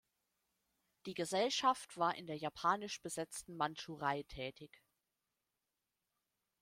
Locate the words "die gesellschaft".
1.05-1.95